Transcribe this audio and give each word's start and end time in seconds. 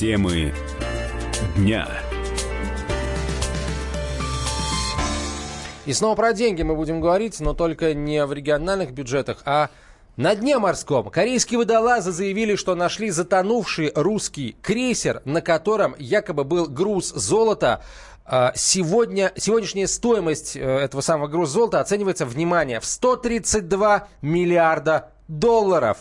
Темы 0.00 0.54
дня. 1.56 1.86
И 5.84 5.92
снова 5.92 6.14
про 6.14 6.32
деньги 6.32 6.62
мы 6.62 6.74
будем 6.74 7.02
говорить, 7.02 7.38
но 7.38 7.52
только 7.52 7.92
не 7.92 8.24
в 8.24 8.32
региональных 8.32 8.92
бюджетах, 8.92 9.42
а 9.44 9.68
на 10.16 10.34
дне 10.34 10.58
морском 10.58 11.10
корейские 11.10 11.58
водолазы 11.58 12.12
заявили, 12.12 12.56
что 12.56 12.74
нашли 12.74 13.10
затонувший 13.10 13.92
русский 13.94 14.56
крейсер, 14.62 15.20
на 15.26 15.42
котором 15.42 15.94
якобы 15.98 16.44
был 16.44 16.66
груз 16.66 17.12
золота. 17.12 17.84
А, 18.24 18.52
сегодня, 18.54 19.32
сегодняшняя 19.36 19.86
стоимость 19.86 20.56
э, 20.56 20.60
этого 20.60 21.02
самого 21.02 21.28
груза 21.28 21.52
золота 21.52 21.80
оценивается, 21.80 22.24
внимание, 22.24 22.80
в 22.80 22.86
132 22.86 24.08
миллиарда 24.22 25.12
долларов. 25.30 25.98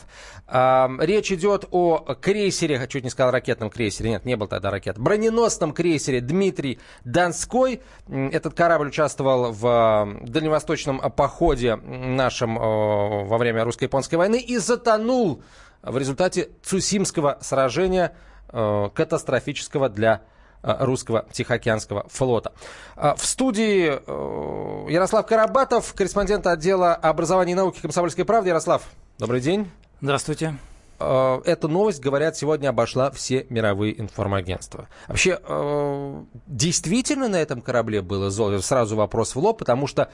Речь 0.47 1.31
идет 1.31 1.65
о 1.71 2.15
крейсере, 2.19 2.85
чуть 2.87 3.03
не 3.03 3.09
сказал 3.09 3.31
ракетном 3.31 3.69
крейсере, 3.69 4.09
нет, 4.09 4.25
не 4.25 4.35
был 4.35 4.47
тогда 4.47 4.71
ракет, 4.71 4.97
броненосном 4.97 5.73
крейсере 5.73 6.21
Дмитрий 6.21 6.79
Донской. 7.05 7.81
Этот 8.07 8.55
корабль 8.55 8.87
участвовал 8.87 9.51
в 9.51 10.17
дальневосточном 10.23 11.11
походе 11.11 11.75
нашем 11.75 12.55
во 12.55 13.37
время 13.37 13.63
русско-японской 13.63 14.15
войны 14.15 14.39
и 14.39 14.57
затонул 14.57 15.43
в 15.83 15.97
результате 15.97 16.49
Цусимского 16.63 17.37
сражения, 17.41 18.15
катастрофического 18.51 19.87
для 19.89 20.23
русского 20.61 21.25
Тихоокеанского 21.31 22.05
флота. 22.09 22.51
В 22.97 23.23
студии 23.23 24.91
Ярослав 24.91 25.25
Карабатов, 25.25 25.93
корреспондент 25.93 26.47
отдела 26.47 26.95
образования 26.95 27.53
и 27.53 27.55
науки 27.55 27.79
Комсомольской 27.79 28.25
правды. 28.25 28.49
Ярослав, 28.49 28.81
добрый 29.19 29.41
день. 29.41 29.69
Здравствуйте. 29.99 30.55
Э, 30.97 31.41
эта 31.43 31.67
новость, 31.67 31.99
говорят, 31.99 32.37
сегодня 32.37 32.69
обошла 32.69 33.11
все 33.11 33.45
мировые 33.49 33.99
информагентства. 33.99 34.87
Вообще, 35.09 35.39
э, 35.43 36.23
действительно 36.47 37.27
на 37.27 37.35
этом 37.35 37.61
корабле 37.61 38.01
было 38.01 38.29
золото? 38.29 38.61
Сразу 38.61 38.95
вопрос 38.95 39.35
в 39.35 39.39
лоб, 39.39 39.59
потому 39.59 39.87
что 39.87 40.09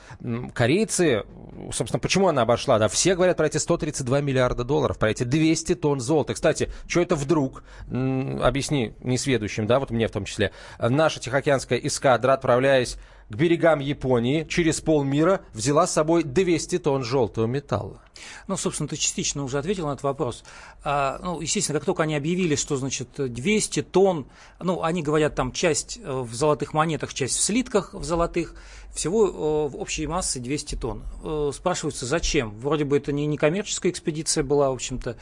корейцы, 0.55 1.23
собственно, 1.71 1.99
почему 1.99 2.29
она 2.29 2.41
обошла? 2.41 2.79
Да, 2.79 2.87
все 2.87 3.13
говорят 3.13 3.37
про 3.37 3.45
эти 3.45 3.57
132 3.57 4.21
миллиарда 4.21 4.63
долларов, 4.63 4.97
про 4.97 5.11
эти 5.11 5.23
200 5.23 5.75
тонн 5.75 5.99
золота. 5.99 6.33
Кстати, 6.33 6.71
что 6.87 6.99
это 6.99 7.15
вдруг? 7.15 7.63
Объясни 7.87 8.95
несведущим, 9.01 9.67
да, 9.67 9.79
вот 9.79 9.91
мне 9.91 10.07
в 10.07 10.11
том 10.11 10.25
числе. 10.25 10.51
Наша 10.79 11.19
Тихоокеанская 11.19 11.77
эскадра, 11.77 12.33
отправляясь 12.33 12.97
к 13.29 13.35
берегам 13.35 13.79
Японии 13.79 14.45
через 14.47 14.81
полмира 14.81 15.41
взяла 15.53 15.87
с 15.87 15.93
собой 15.93 16.23
200 16.23 16.79
тонн 16.79 17.03
желтого 17.03 17.47
металла. 17.47 18.01
Ну, 18.47 18.57
собственно, 18.57 18.87
ты 18.87 18.97
частично 18.97 19.43
уже 19.43 19.57
ответил 19.57 19.87
на 19.87 19.93
этот 19.93 20.03
вопрос. 20.03 20.43
А, 20.83 21.19
ну, 21.21 21.41
естественно, 21.41 21.79
как 21.79 21.85
только 21.85 22.03
они 22.03 22.15
объявили, 22.15 22.55
что, 22.55 22.75
значит, 22.77 23.09
200 23.17 23.81
тонн, 23.83 24.27
ну, 24.59 24.83
они 24.83 25.01
говорят, 25.01 25.35
там, 25.35 25.51
часть 25.51 25.99
э, 26.01 26.11
в 26.11 26.33
золотых 26.33 26.73
монетах, 26.73 27.13
часть 27.13 27.37
в 27.37 27.41
слитках 27.41 27.93
в 27.93 28.03
золотых, 28.03 28.55
всего 28.93 29.27
э, 29.27 29.69
в 29.69 29.77
общей 29.77 30.07
массы 30.07 30.39
200 30.39 30.75
тонн. 30.75 31.03
Э, 31.23 31.51
спрашивается, 31.53 32.05
зачем? 32.05 32.51
Вроде 32.59 32.85
бы 32.85 32.97
это 32.97 33.11
не 33.11 33.25
некоммерческая 33.25 33.91
экспедиция 33.91 34.43
была, 34.43 34.69
в 34.69 34.75
общем-то, 34.75 35.17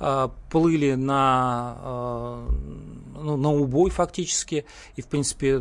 а, 0.00 0.32
плыли 0.50 0.94
на, 0.94 1.76
ну, 3.14 3.36
на 3.36 3.52
убой 3.52 3.90
фактически, 3.90 4.66
и, 4.96 5.02
в 5.02 5.06
принципе, 5.06 5.56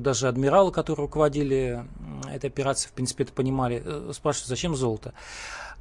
даже 0.00 0.28
адмиралы, 0.28 0.72
которые 0.72 1.04
руководили 1.26 1.84
этой 2.32 2.46
операцией, 2.46 2.90
в 2.90 2.92
принципе, 2.92 3.24
это 3.24 3.32
понимали, 3.32 3.82
спрашивают, 4.12 4.48
зачем 4.48 4.74
золото? 4.74 5.12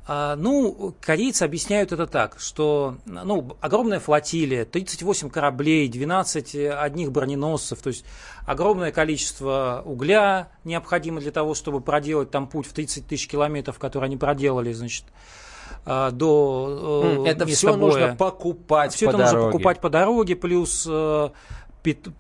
А, 0.08 0.36
ну, 0.36 0.94
корейцы 1.02 1.44
объясняют 1.44 1.92
это 1.92 2.06
так, 2.06 2.40
что 2.40 2.98
ну, 3.06 3.58
огромная 3.60 4.00
флотилия, 4.00 4.64
38 4.64 5.32
кораблей, 5.32 5.90
12 5.90 6.56
одних 6.78 7.12
броненосцев, 7.12 7.82
то 7.82 7.88
есть 7.90 8.06
огромное 8.46 8.92
количество 8.92 9.82
угля 9.84 10.50
необходимо 10.64 11.22
для 11.22 11.32
того, 11.32 11.56
чтобы 11.56 11.82
проделать 11.82 12.30
там 12.30 12.48
путь 12.48 12.68
в 12.68 12.74
30 12.74 13.08
тысяч 13.08 13.28
километров, 13.28 13.80
который 13.80 14.06
они 14.06 14.18
проделали, 14.18 14.74
значит, 14.74 15.06
а, 15.88 16.12
до 16.12 17.24
э, 17.26 17.30
Это 17.30 17.48
все 17.48 17.76
боя. 17.76 17.78
нужно 17.78 18.16
покупать 18.16 18.94
все 18.94 19.08
по 19.08 19.10
это 19.10 19.18
дороге. 19.18 19.36
нужно 19.38 19.52
покупать 19.52 19.82
по 19.82 19.90
дороге, 19.90 20.36
плюс 20.36 20.86
э, 20.88 21.30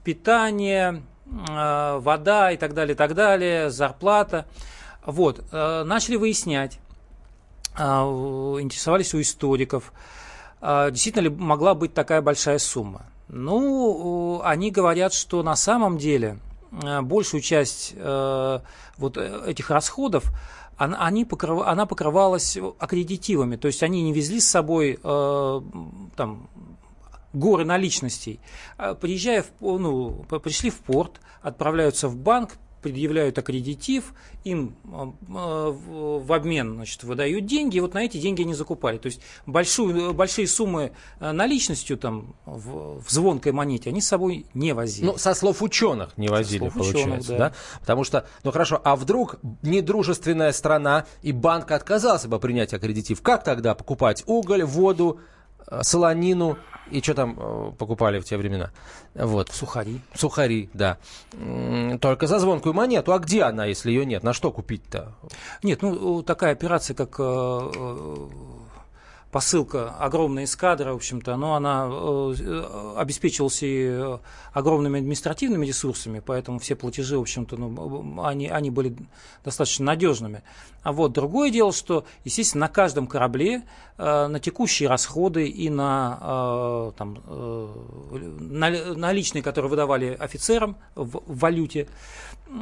питание, 0.03 1.03
э, 1.03 1.14
вода 1.25 2.52
и 2.52 2.58
так 2.58 2.74
далее, 2.74 2.96
так 2.96 3.16
далее, 3.16 3.69
зарплата. 3.69 4.46
Вот, 5.06 5.44
начали 5.52 6.16
выяснять, 6.16 6.80
а, 7.75 8.03
интересовались 8.59 9.13
у 9.13 9.22
историков, 9.22 9.91
действительно 10.62 11.24
ли 11.24 11.30
могла 11.30 11.75
быть 11.75 11.94
такая 11.94 12.22
большая 12.22 12.59
сумма. 12.59 13.06
Ну, 13.28 14.41
они 14.44 14.72
говорят, 14.72 15.13
что 15.13 15.44
на 15.44 15.56
самом 15.56 15.97
деле 15.97 16.40
большую 17.03 17.42
часть 17.42 17.94
э, 17.96 18.59
вот 18.97 19.18
э, 19.18 19.44
этих 19.47 19.69
расходов 19.69 20.31
они 20.78 21.24
покрыв, 21.24 21.62
она 21.66 21.86
покрывалась 21.86 22.57
аккредитивами, 22.80 23.56
то 23.56 23.68
есть 23.68 23.81
они 23.81 24.03
не 24.03 24.12
везли 24.12 24.42
с 24.42 24.50
собой 24.50 25.00
э, 25.02 25.62
там, 26.18 26.50
горы 27.35 27.66
наличностей. 27.66 28.40
Приезжая 29.01 29.44
в, 29.44 29.79
ну, 29.79 30.25
пришли 30.44 30.69
в 30.69 30.79
порт, 30.79 31.19
отправляются 31.41 32.07
в 32.07 32.16
банк, 32.16 32.57
предъявляют 32.85 33.35
аккредитив, 33.40 34.13
им 34.44 34.75
а, 34.94 35.12
а, 35.29 35.72
в 35.72 36.31
обмен 36.31 36.75
значит, 36.75 37.03
выдают 37.03 37.47
деньги, 37.47 37.78
и 37.78 37.79
вот 37.79 37.95
на 37.95 38.03
эти 38.06 38.18
деньги 38.18 38.44
они 38.44 38.53
закупали. 38.53 39.00
То 39.00 39.07
есть 39.07 39.22
большую, 39.47 40.13
большие 40.13 40.47
суммы 40.47 40.91
а, 41.19 41.34
наличностью 41.34 41.97
там, 41.97 42.35
в, 42.45 43.01
в 43.01 43.09
звонкой 43.09 43.53
монете 43.53 43.90
они 43.90 44.01
с 44.01 44.07
собой 44.07 44.45
не 44.53 44.74
возили. 44.74 45.07
Ну, 45.07 45.18
со 45.18 45.34
слов 45.34 45.63
ученых 45.63 46.16
не 46.16 46.28
возили, 46.28 46.69
получается. 46.69 47.00
Ученых, 47.00 47.28
да. 47.28 47.38
да? 47.38 47.53
Потому 47.79 48.03
что, 48.03 48.28
ну 48.44 48.51
хорошо, 48.51 48.79
а 48.84 48.95
вдруг 48.95 49.40
недружественная 49.63 50.51
страна 50.51 51.07
и 51.24 51.31
банк 51.31 51.72
отказался 51.72 52.28
бы 52.28 52.38
принять 52.40 52.72
аккредитив? 52.75 53.19
Как 53.24 53.44
тогда 53.44 53.74
покупать 53.74 54.22
уголь, 54.28 54.63
воду, 54.63 55.22
солонину? 55.81 56.57
И 56.91 57.01
что 57.01 57.15
там 57.15 57.35
э, 57.37 57.71
покупали 57.77 58.19
в 58.19 58.25
те 58.25 58.37
времена? 58.37 58.71
Вот. 59.15 59.49
Сухари. 59.49 60.01
Сухари, 60.13 60.69
да. 60.73 60.97
Только 61.99 62.27
за 62.27 62.39
звонкую 62.39 62.73
монету. 62.73 63.11
А 63.13 63.19
где 63.19 63.43
она, 63.43 63.65
если 63.65 63.89
ее 63.89 64.05
нет? 64.05 64.23
На 64.23 64.33
что 64.33 64.51
купить-то? 64.51 65.15
Нет, 65.63 65.81
ну 65.81 66.21
такая 66.21 66.51
операция, 66.51 66.95
как 66.95 67.15
э, 67.19 67.23
э, 67.23 68.27
посылка 69.35 69.90
огромной 70.00 70.46
эскадры, 70.46 70.94
в 70.94 70.96
общем-то, 70.96 71.35
но 71.35 71.56
она 71.56 71.90
э, 71.90 72.94
обеспечивалась 72.96 73.62
и 73.63 73.85
э, 73.85 74.18
огромными 74.53 75.00
административными 75.00 75.66
ресурсами, 75.66 76.22
поэтому 76.25 76.59
все 76.59 76.78
платежи, 76.78 77.18
в 77.18 77.22
общем-то, 77.23 77.57
ну, 77.57 78.24
они, 78.24 78.47
они 78.47 78.69
были 78.69 78.95
достаточно 79.44 79.88
надежными. 79.88 80.41
А 80.84 80.94
вот 80.94 81.12
другое 81.12 81.50
дело, 81.50 81.74
что, 81.74 82.06
естественно, 82.24 82.68
на 82.68 82.69
каждом 82.69 83.07
корабле 83.07 83.63
э, 83.97 84.28
на 84.28 84.40
текущие 84.40 84.88
расходы 84.88 85.50
и 85.50 85.69
на 85.69 86.18
э, 86.22 86.91
там, 86.97 87.22
э, 87.28 88.94
наличные, 88.95 89.44
которые 89.44 89.69
выдавали 89.69 90.16
офицерам 90.18 90.78
в, 90.95 91.19
в 91.25 91.40
валюте, 91.40 91.90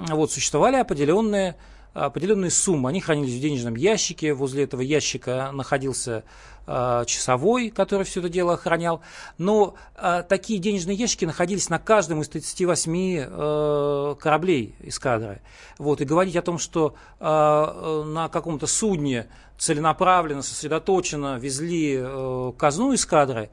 вот, 0.09 0.31
существовали 0.31 0.78
определенные 0.78 1.56
определенные 1.93 2.51
суммы. 2.51 2.89
Они 2.89 3.01
хранились 3.01 3.35
в 3.35 3.41
денежном 3.41 3.75
ящике. 3.75 4.33
Возле 4.33 4.63
этого 4.63 4.81
ящика 4.81 5.51
находился 5.53 6.23
э, 6.65 7.03
часовой, 7.05 7.69
который 7.69 8.03
все 8.03 8.19
это 8.19 8.29
дело 8.29 8.53
охранял. 8.53 9.01
Но 9.37 9.75
э, 9.95 10.23
такие 10.27 10.59
денежные 10.59 10.95
ящики 10.95 11.25
находились 11.25 11.69
на 11.69 11.79
каждом 11.79 12.21
из 12.21 12.29
38 12.29 13.17
э, 13.17 14.15
кораблей 14.19 14.75
эскадры. 14.81 15.41
Вот, 15.77 16.01
и 16.01 16.05
говорить 16.05 16.35
о 16.35 16.41
том, 16.41 16.57
что 16.57 16.95
э, 17.19 18.03
на 18.05 18.29
каком-то 18.29 18.67
судне 18.67 19.27
целенаправленно, 19.57 20.41
сосредоточенно 20.41 21.37
везли 21.37 21.97
э, 21.99 22.53
казну 22.57 22.94
эскадры, 22.94 23.50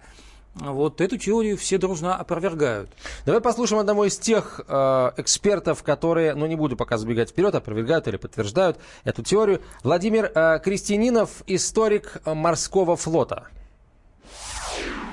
вот 0.55 1.01
эту 1.01 1.17
теорию 1.17 1.57
все 1.57 1.79
дружно 1.79 2.17
опровергают. 2.17 2.91
Давай 3.25 3.41
послушаем 3.41 3.81
одного 3.81 4.07
из 4.07 4.19
тех 4.19 4.61
э, 4.67 5.11
экспертов, 5.17 5.83
которые, 5.83 6.35
ну 6.35 6.47
не 6.47 6.57
буду 6.57 6.77
пока 6.77 6.97
забегать 6.97 7.31
вперед, 7.31 7.55
опровергают 7.55 8.09
или 8.09 8.17
подтверждают 8.17 8.79
эту 9.05 9.23
теорию. 9.23 9.61
Владимир 9.85 10.31
э, 10.35 10.59
Крестининов, 10.63 11.43
историк 11.47 12.21
морского 12.27 12.97
флота. 12.97 13.49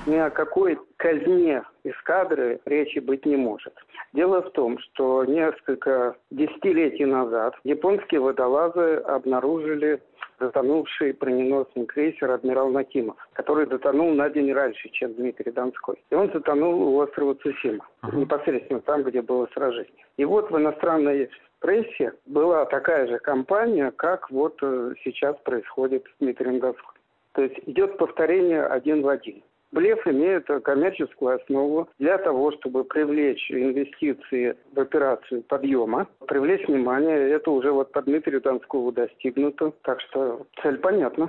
Ни 0.06 0.16
о 0.16 0.30
какой 0.30 0.78
казне 0.96 1.62
эскадры 1.84 2.60
речи 2.64 2.98
быть 2.98 3.26
не 3.26 3.36
может. 3.36 3.74
Дело 4.14 4.40
в 4.40 4.50
том, 4.52 4.78
что 4.78 5.24
несколько 5.26 6.16
десятилетий 6.30 7.04
назад 7.04 7.54
японские 7.62 8.20
водолазы 8.20 8.96
обнаружили 9.04 10.00
затонувший 10.40 11.12
броненосный 11.12 11.86
крейсер 11.86 12.30
«Адмирал 12.30 12.70
Накимов», 12.70 13.16
который 13.32 13.66
затонул 13.66 14.12
на 14.12 14.28
день 14.30 14.52
раньше, 14.52 14.88
чем 14.90 15.14
Дмитрий 15.14 15.52
Донской. 15.52 15.96
И 16.10 16.14
он 16.14 16.30
затонул 16.32 16.80
у 16.82 17.00
острова 17.00 17.34
Цусима, 17.34 17.86
uh-huh. 18.02 18.16
непосредственно 18.16 18.80
там, 18.80 19.02
где 19.02 19.22
было 19.22 19.48
сражение. 19.54 20.06
И 20.16 20.24
вот 20.24 20.50
в 20.50 20.56
иностранной 20.56 21.30
прессе 21.60 22.12
была 22.26 22.64
такая 22.66 23.06
же 23.06 23.18
кампания, 23.18 23.90
как 23.90 24.30
вот 24.30 24.58
э, 24.62 24.94
сейчас 25.04 25.36
происходит 25.44 26.04
с 26.04 26.20
Дмитрием 26.20 26.60
Донской. 26.60 26.98
То 27.32 27.42
есть 27.42 27.56
идет 27.66 27.98
повторение 27.98 28.64
один 28.64 29.02
в 29.02 29.08
один. 29.08 29.42
Блеф 29.70 30.06
имеет 30.06 30.46
коммерческую 30.64 31.36
основу 31.36 31.88
для 31.98 32.16
того, 32.18 32.52
чтобы 32.52 32.84
привлечь 32.84 33.50
инвестиции 33.50 34.56
в 34.72 34.80
операцию 34.80 35.42
подъема, 35.42 36.06
привлечь 36.26 36.66
внимание. 36.66 37.30
Это 37.30 37.50
уже 37.50 37.70
вот 37.70 37.92
по 37.92 38.00
Дмитрию 38.00 38.40
Донскову 38.40 38.92
достигнуто. 38.92 39.72
Так 39.82 40.00
что 40.00 40.46
цель 40.62 40.78
понятна. 40.78 41.28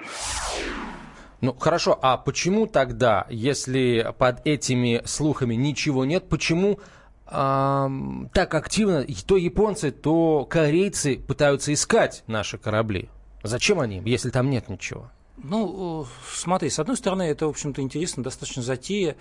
Ну 1.41 1.53
хорошо, 1.53 1.97
а 2.01 2.17
почему 2.17 2.65
тогда, 2.65 3.25
если 3.29 4.13
под 4.17 4.45
этими 4.45 5.01
слухами 5.05 5.55
ничего 5.55 6.05
нет, 6.05 6.29
почему 6.29 6.79
так 7.25 8.53
активно 8.55 9.05
то 9.27 9.37
японцы, 9.37 9.91
то 9.91 10.45
корейцы 10.49 11.19
пытаются 11.19 11.73
искать 11.73 12.23
наши 12.27 12.57
корабли. 12.57 13.09
Зачем 13.43 13.79
они, 13.79 14.01
если 14.05 14.31
там 14.31 14.49
нет 14.49 14.69
ничего? 14.69 15.11
Ну, 15.43 16.05
смотри, 16.31 16.69
с 16.69 16.79
одной 16.79 16.97
стороны, 16.97 17.23
это, 17.23 17.45
в 17.45 17.49
общем-то, 17.49 17.81
интересно, 17.81 18.23
достаточно 18.23 18.61
затея 18.61 19.15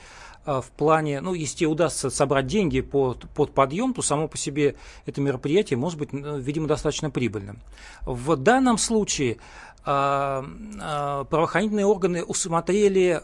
а, 0.45 0.61
в 0.61 0.71
плане, 0.71 1.21
ну, 1.21 1.35
если 1.35 1.65
удастся 1.65 2.11
собрать 2.11 2.47
деньги 2.47 2.81
под, 2.81 3.29
под 3.31 3.53
подъем, 3.53 3.95
то 3.95 4.03
само 4.03 4.27
по 4.27 4.37
себе 4.37 4.75
это 5.07 5.21
мероприятие 5.21 5.77
может 5.77 5.99
быть, 5.99 6.13
ну, 6.13 6.39
видимо, 6.39 6.67
достаточно 6.67 7.11
прибыльным. 7.11 7.61
В 8.03 8.37
данном 8.37 8.79
случае 8.79 9.39
а, 9.85 10.45
а, 10.81 11.25
правоохранительные 11.25 11.87
органы 11.87 12.25
усмотрели 12.25 13.21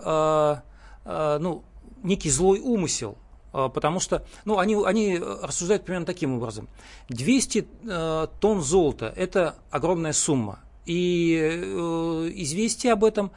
ну, 1.06 1.64
некий 2.02 2.30
злой 2.30 2.60
умысел 2.60 3.18
потому 3.52 4.00
что 4.00 4.24
ну, 4.44 4.58
они, 4.58 4.74
они 4.74 5.16
рассуждают 5.18 5.84
примерно 5.84 6.06
таким 6.06 6.34
образом. 6.34 6.66
200 7.08 7.68
э, 7.84 8.26
тонн 8.40 8.62
золота– 8.62 9.12
это 9.16 9.54
огромная 9.70 10.12
сумма. 10.12 10.58
И 10.86 11.38
э, 11.40 12.30
известие 12.34 12.92
об 12.92 13.04
этом 13.04 13.30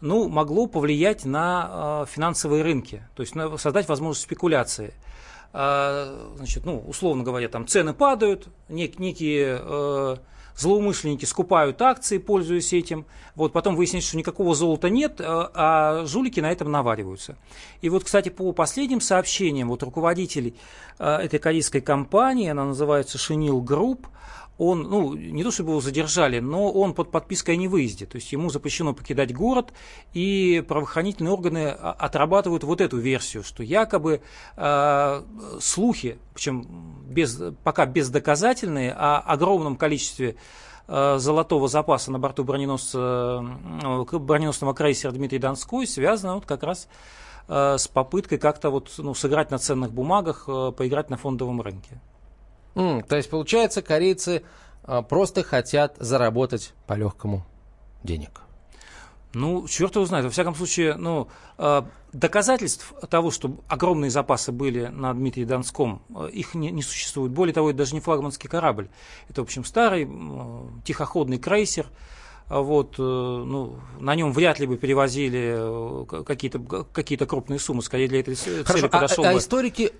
ну, 0.00 0.28
могло 0.28 0.66
повлиять 0.66 1.24
на 1.24 2.04
э, 2.04 2.06
финансовые 2.10 2.62
рынки, 2.62 3.02
то 3.14 3.22
есть 3.22 3.34
на, 3.34 3.56
создать 3.56 3.88
возможность 3.88 4.22
спекуляции. 4.22 4.94
Э, 5.52 6.32
значит, 6.36 6.64
ну, 6.64 6.78
условно 6.86 7.24
говоря, 7.24 7.48
там 7.48 7.66
цены 7.66 7.94
падают, 7.94 8.48
нек, 8.68 8.98
некие 8.98 9.60
э, 9.60 10.16
злоумышленники 10.58 11.24
скупают 11.24 11.80
акции, 11.80 12.18
пользуясь 12.18 12.72
этим. 12.72 13.06
Вот 13.34 13.52
потом 13.52 13.76
выясняется, 13.76 14.08
что 14.08 14.18
никакого 14.18 14.54
золота 14.54 14.90
нет, 14.90 15.20
а, 15.20 15.50
а 15.54 16.06
жулики 16.06 16.40
на 16.40 16.50
этом 16.50 16.70
навариваются. 16.70 17.36
И 17.80 17.88
вот, 17.88 18.04
кстати, 18.04 18.28
по 18.28 18.52
последним 18.52 19.00
сообщениям 19.00 19.68
вот 19.68 19.82
руководителей 19.82 20.54
а, 20.98 21.22
этой 21.22 21.38
корейской 21.38 21.80
компании, 21.80 22.48
она 22.48 22.64
называется 22.64 23.18
Shinil 23.18 23.60
Group, 23.60 24.08
он, 24.58 24.82
ну, 24.82 25.14
не 25.14 25.44
то 25.44 25.52
чтобы 25.52 25.70
его 25.70 25.80
задержали, 25.80 26.40
но 26.40 26.70
он 26.70 26.92
под 26.92 27.12
подпиской 27.12 27.54
о 27.54 27.56
невыезде. 27.56 28.06
То 28.06 28.16
есть 28.16 28.32
ему 28.32 28.50
запрещено 28.50 28.92
покидать 28.92 29.32
город, 29.32 29.72
и 30.12 30.64
правоохранительные 30.66 31.32
органы 31.32 31.68
отрабатывают 31.68 32.64
вот 32.64 32.80
эту 32.80 32.98
версию, 32.98 33.44
что 33.44 33.62
якобы 33.62 34.20
э, 34.56 35.22
слухи, 35.60 36.18
причем 36.34 36.66
без, 37.06 37.40
пока 37.62 37.86
бездоказательные, 37.86 38.92
о 38.92 39.18
огромном 39.20 39.76
количестве 39.76 40.34
э, 40.88 41.18
золотого 41.18 41.68
запаса 41.68 42.10
на 42.10 42.18
борту 42.18 42.42
броненосца, 42.42 43.44
броненосного 44.12 44.74
крейсера 44.74 45.12
Дмитрий 45.12 45.38
Донской 45.38 45.86
связано 45.86 46.34
вот 46.34 46.46
как 46.46 46.64
раз 46.64 46.88
с 47.46 47.88
попыткой 47.88 48.36
как-то 48.36 48.68
вот, 48.68 48.92
ну, 48.98 49.14
сыграть 49.14 49.50
на 49.50 49.56
ценных 49.56 49.90
бумагах, 49.90 50.44
поиграть 50.76 51.08
на 51.08 51.16
фондовом 51.16 51.62
рынке. 51.62 51.98
Mm, 52.78 53.04
то 53.06 53.16
есть, 53.16 53.28
получается, 53.28 53.82
корейцы 53.82 54.44
а, 54.84 55.02
просто 55.02 55.42
хотят 55.42 55.96
заработать 55.98 56.74
по-легкому 56.86 57.44
денег. 58.04 58.40
Ну, 59.34 59.66
черт 59.66 59.96
его 59.96 60.06
знает. 60.06 60.24
Во 60.24 60.30
всяком 60.30 60.54
случае, 60.54 60.94
ну, 60.94 61.28
э, 61.58 61.82
доказательств 62.12 62.94
того, 63.10 63.30
что 63.30 63.58
огромные 63.68 64.10
запасы 64.10 64.52
были 64.52 64.86
на 64.86 65.12
Дмитрии 65.12 65.44
Донском, 65.44 66.02
э, 66.08 66.30
их 66.32 66.54
не, 66.54 66.70
не 66.70 66.82
существует. 66.82 67.32
Более 67.32 67.52
того, 67.52 67.68
это 67.68 67.78
даже 67.78 67.94
не 67.94 68.00
флагманский 68.00 68.48
корабль. 68.48 68.88
Это, 69.28 69.42
в 69.42 69.44
общем, 69.44 69.64
старый 69.64 70.08
тихоходный 70.84 71.38
крейсер. 71.38 71.88
Вот, 72.48 72.94
э, 72.98 73.02
ну, 73.02 73.80
на 74.00 74.14
нем 74.14 74.32
вряд 74.32 74.60
ли 74.60 74.66
бы 74.66 74.78
перевозили 74.78 75.56
э, 75.58 76.22
какие-то 76.24 76.84
какие 76.84 77.18
крупные 77.18 77.58
суммы, 77.58 77.82
скорее 77.82 78.08
для 78.08 78.20
этой 78.20 78.36
цели 78.36 78.62
Хорошо, 78.62 78.88
подошел 78.88 79.24
а, 79.24 79.30
а 79.30 79.32
бы... 79.34 79.38
историки 79.38 79.92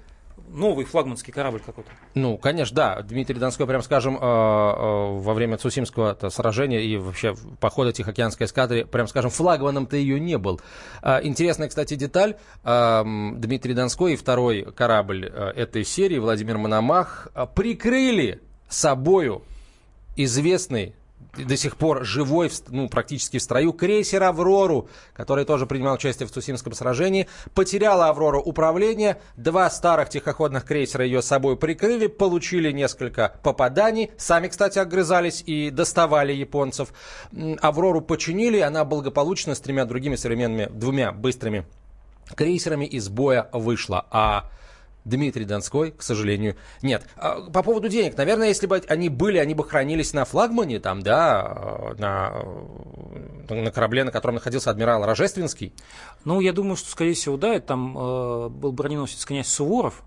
новый 0.50 0.84
флагманский 0.84 1.32
корабль 1.32 1.60
какой-то. 1.64 1.90
Ну, 2.14 2.36
конечно, 2.38 2.74
да. 2.74 3.02
Дмитрий 3.02 3.38
Донской, 3.38 3.66
прям 3.66 3.82
скажем, 3.82 4.16
э, 4.16 4.18
э, 4.18 4.22
во 4.22 5.34
время 5.34 5.56
Цусимского 5.56 6.16
сражения 6.30 6.80
и 6.80 6.96
вообще 6.96 7.34
похода 7.60 7.92
Тихоокеанской 7.92 8.46
эскадры, 8.46 8.84
прям 8.84 9.06
скажем, 9.08 9.30
флагманом-то 9.30 9.96
ее 9.96 10.18
не 10.20 10.38
был. 10.38 10.60
Э, 11.02 11.20
интересная, 11.22 11.68
кстати, 11.68 11.94
деталь. 11.94 12.36
Дмитрий 12.64 13.74
Донской 13.74 14.14
и 14.14 14.16
второй 14.16 14.62
корабль 14.72 15.26
этой 15.26 15.84
серии, 15.84 16.18
Владимир 16.18 16.58
Мономах, 16.58 17.28
прикрыли 17.54 18.40
собою 18.68 19.42
известный 20.16 20.94
до 21.37 21.56
сих 21.56 21.76
пор 21.76 22.05
живой, 22.05 22.50
ну, 22.69 22.88
практически 22.88 23.38
в 23.38 23.43
строю, 23.43 23.73
крейсер 23.73 24.23
«Аврору», 24.23 24.88
который 25.15 25.44
тоже 25.44 25.67
принимал 25.67 25.94
участие 25.94 26.26
в 26.26 26.32
Цусимском 26.32 26.73
сражении. 26.73 27.29
Потеряла 27.55 28.09
«Аврора» 28.09 28.38
управление, 28.38 29.20
два 29.37 29.70
старых 29.70 30.09
тихоходных 30.09 30.65
крейсера 30.65 31.05
ее 31.05 31.23
собой 31.23 31.56
прикрыли, 31.56 32.06
получили 32.06 32.73
несколько 32.73 33.37
попаданий, 33.43 34.11
сами, 34.17 34.49
кстати, 34.49 34.79
огрызались 34.79 35.43
и 35.47 35.70
доставали 35.70 36.32
японцев. 36.32 36.93
«Аврору» 37.61 38.00
починили, 38.00 38.61
она 38.61 38.85
благополучно 38.85 39.55
с 39.55 39.61
тремя 39.61 39.85
другими 39.85 40.17
современными, 40.17 40.67
двумя 40.73 41.12
быстрыми 41.12 41.67
крейсерами 42.35 42.85
из 42.85 43.09
боя 43.09 43.49
вышла. 43.53 44.06
А 44.11 44.50
Дмитрий 45.04 45.44
Донской, 45.44 45.92
к 45.92 46.02
сожалению, 46.02 46.56
нет. 46.82 47.06
А, 47.16 47.50
по 47.50 47.62
поводу 47.62 47.88
денег, 47.88 48.16
наверное, 48.16 48.48
если 48.48 48.66
бы 48.66 48.82
они 48.88 49.08
были, 49.08 49.38
они 49.38 49.54
бы 49.54 49.64
хранились 49.64 50.12
на 50.12 50.24
флагмане, 50.24 50.80
там, 50.80 51.02
да, 51.02 51.94
на, 51.98 52.44
на 53.48 53.70
корабле, 53.70 54.04
на 54.04 54.10
котором 54.10 54.36
находился 54.36 54.70
адмирал 54.70 55.04
Рожественский. 55.04 55.72
Ну, 56.24 56.40
я 56.40 56.52
думаю, 56.52 56.76
что, 56.76 56.90
скорее 56.90 57.14
всего, 57.14 57.36
да, 57.36 57.58
там 57.60 57.96
э, 57.96 58.48
был 58.48 58.72
броненосец 58.72 59.24
князь 59.24 59.48
Суворов, 59.48 60.02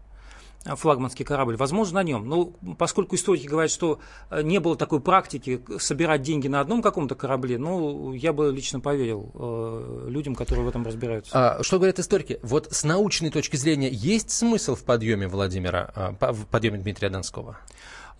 флагманский 0.63 1.25
корабль, 1.25 1.55
возможно, 1.55 1.95
на 1.95 2.03
нем. 2.03 2.27
Но 2.27 2.45
поскольку 2.77 3.15
историки 3.15 3.47
говорят, 3.47 3.71
что 3.71 3.99
э, 4.29 4.41
не 4.43 4.59
было 4.59 4.75
такой 4.75 4.99
практики 4.99 5.61
собирать 5.79 6.21
деньги 6.21 6.47
на 6.47 6.59
одном 6.59 6.81
каком-то 6.81 7.15
корабле, 7.15 7.57
ну, 7.57 8.13
я 8.13 8.33
бы 8.33 8.51
лично 8.51 8.79
поверил 8.79 9.31
э, 9.33 10.05
людям, 10.09 10.35
которые 10.35 10.65
в 10.65 10.69
этом 10.69 10.85
разбираются. 10.85 11.31
А, 11.33 11.63
что 11.63 11.77
говорят 11.77 11.99
историки? 11.99 12.39
Вот 12.43 12.67
с 12.71 12.83
научной 12.83 13.31
точки 13.31 13.55
зрения 13.55 13.89
есть 13.89 14.29
смысл 14.29 14.75
в 14.75 14.83
подъеме 14.83 15.27
Владимира, 15.27 15.91
э, 15.95 16.31
в 16.31 16.45
подъеме 16.45 16.77
Дмитрия 16.79 17.09
Донского? 17.09 17.57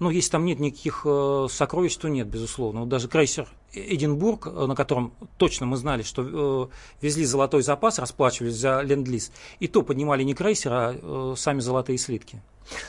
Ну, 0.01 0.09
если 0.09 0.31
там 0.31 0.45
нет 0.45 0.59
никаких 0.59 1.03
э, 1.05 1.45
сокровищ, 1.47 1.95
то 1.95 2.07
нет, 2.07 2.27
безусловно. 2.27 2.79
Вот 2.79 2.89
даже 2.89 3.07
крейсер 3.07 3.47
Эдинбург, 3.71 4.47
э, 4.47 4.65
на 4.65 4.75
котором 4.75 5.13
точно 5.37 5.67
мы 5.67 5.77
знали, 5.77 6.01
что 6.01 6.71
э, 6.71 7.05
везли 7.05 7.23
золотой 7.23 7.61
запас, 7.61 7.99
расплачивались 7.99 8.55
за 8.55 8.81
ленд-лиз, 8.81 9.31
и 9.59 9.67
то 9.67 9.83
поднимали 9.83 10.23
не 10.23 10.33
крейсер, 10.33 10.73
а 10.73 10.95
э, 10.99 11.35
сами 11.37 11.59
золотые 11.59 11.99
слитки. 11.99 12.41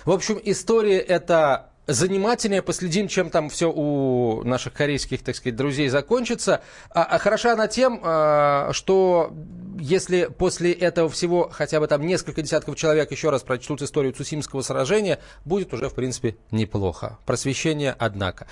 В 0.07 0.11
общем, 0.11 0.41
история 0.43 1.01
это 1.01 1.72
занимательнее. 1.93 2.63
Последим, 2.63 3.09
чем 3.09 3.31
там 3.31 3.49
все 3.49 3.71
у 3.71 4.43
наших 4.45 4.73
корейских, 4.73 5.23
так 5.23 5.37
сказать, 5.37 5.57
друзей 5.57 5.89
закончится. 5.89 6.63
А, 6.91 7.05
а 7.05 7.19
хороша 7.19 7.53
она 7.53 7.69
тем, 7.69 8.01
а, 8.03 8.71
что 8.73 9.33
если 9.79 10.27
после 10.27 10.73
этого 10.73 11.09
всего 11.09 11.49
хотя 11.51 11.81
бы 11.81 11.87
там 11.87 12.07
несколько 12.07 12.43
десятков 12.43 12.77
человек 12.77 13.11
еще 13.11 13.31
раз 13.31 13.43
прочтут 13.43 13.83
историю 13.83 14.13
Цусимского 14.13 14.63
сражения, 14.63 15.19
будет 15.45 15.73
уже, 15.73 15.89
в 15.89 15.95
принципе, 15.95 16.37
неплохо. 16.51 17.19
Просвещение, 17.27 17.95
однако. 17.99 18.47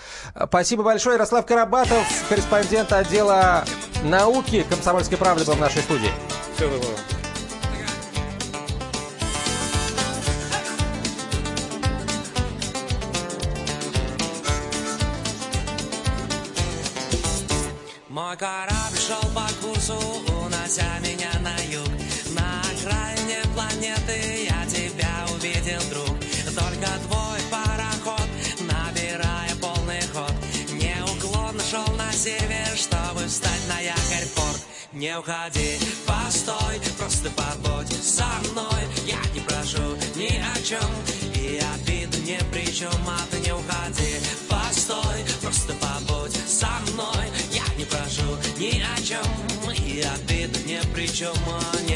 Спасибо 0.47 0.82
большое. 0.82 1.14
Ярослав 1.14 1.47
Карабатов, 1.47 2.06
корреспондент 2.28 2.92
отдела 2.92 3.64
науки 4.04 4.64
Комсомольской 4.68 5.18
правды 5.18 5.44
был 5.44 5.54
в 5.54 5.61
нашей 5.61 5.82
студии. 5.82 6.11
Всего 6.56 6.70
доброго. 6.70 7.10
Не 35.00 35.19
уходи, 35.19 35.78
постой, 36.07 36.78
просто 36.99 37.30
побудь 37.30 37.90
со 37.90 38.26
мной. 38.50 38.83
Я 39.07 39.16
не 39.33 39.40
прошу 39.40 39.97
ни 40.14 40.38
о 40.38 40.62
чем, 40.62 40.90
и 41.35 41.59
обиды 41.75 42.19
ни 42.19 42.38
при 42.52 42.71
чем 42.71 42.92
А 43.09 43.19
ты 43.30 43.40
не 43.40 43.50
уходи, 43.50 44.21
постой, 44.47 45.25
просто 45.40 45.73
побудь 45.73 46.37
со 46.47 46.69
мной. 46.92 47.30
Не 47.80 47.87
прошу 47.87 48.37
ни 48.59 48.83
о 48.83 49.02
чем, 49.02 49.25
и 49.73 50.00
И 50.00 50.02
обида 50.02 50.59
ни 50.66 50.78
при 50.92 51.07
чем, 51.07 51.35
а 51.47 51.80
ни 51.88 51.89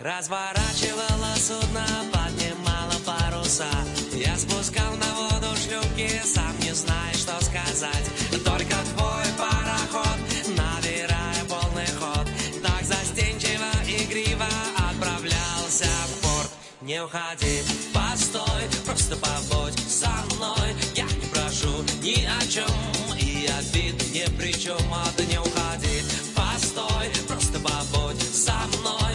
Разворачивала 0.00 1.34
судно, 1.36 1.84
поднимала 2.10 2.94
паруса. 3.04 3.68
Я 4.14 4.34
спускал 4.38 4.96
на 4.96 5.14
воду 5.14 5.54
шлюпки, 5.56 6.22
сам 6.24 6.58
не 6.60 6.72
знаю, 6.72 7.12
что 7.12 7.38
сказать. 7.44 8.08
Только 8.42 8.76
твой 8.96 9.26
пароход, 9.36 10.18
набирая 10.56 11.44
полный 11.50 11.86
ход. 11.98 12.26
Так 12.62 12.82
застенчиво, 12.82 13.68
игриво 13.86 14.46
отправлялся 14.88 15.84
в 15.84 16.22
порт. 16.22 16.50
Не 16.80 17.04
уходи, 17.04 17.60
постой, 17.92 18.70
просто 18.86 19.16
побудь 19.16 19.78
со 19.86 20.08
мной. 20.34 20.74
Я 20.94 21.04
не 21.04 21.26
прошу 21.26 21.84
ни 22.00 22.24
о 22.24 22.40
чем, 22.48 22.72
и 23.18 23.46
обид 23.58 24.02
ни 24.14 24.24
при 24.38 24.52
чем, 24.52 24.80
а 24.94 25.06
ты 25.14 25.26
не 25.26 25.38
уходи 25.38 26.02
Постой, 26.34 27.10
просто 27.28 27.60
побудь 27.60 28.22
со 28.22 28.54
мной 28.78 29.12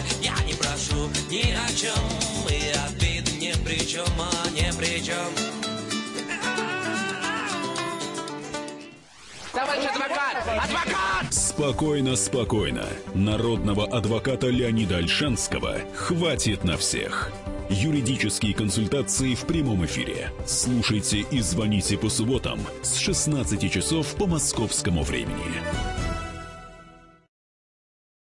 прошу 0.75 1.09
ни 1.29 1.53
о 1.53 1.73
чем, 1.73 2.03
и 2.49 2.73
обид 2.87 3.31
ни 3.39 3.53
при 3.63 3.85
чем, 3.87 4.05
а 4.19 4.49
ни 4.49 4.69
при 4.77 5.03
чем 5.03 5.15
Товарищ 9.53 9.85
адвокат! 9.85 10.63
Адвокат! 10.63 11.33
Спокойно, 11.33 12.17
спокойно. 12.17 12.85
Народного 13.13 13.87
адвоката 13.87 14.47
Леонида 14.47 14.97
Альшанского 14.97 15.77
хватит 15.93 16.65
на 16.65 16.75
всех. 16.75 17.31
Юридические 17.69 18.53
консультации 18.53 19.33
в 19.33 19.45
прямом 19.45 19.85
эфире. 19.85 20.31
Слушайте 20.45 21.19
и 21.31 21.39
звоните 21.39 21.97
по 21.97 22.09
субботам 22.09 22.59
с 22.81 22.97
16 22.97 23.71
часов 23.71 24.13
по 24.15 24.27
московскому 24.27 25.03
времени. 25.03 25.94